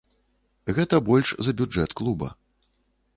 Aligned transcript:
Гэта 0.77 0.99
больш 1.09 1.33
за 1.47 1.53
бюджэт 1.59 1.93
клуба. 1.99 2.31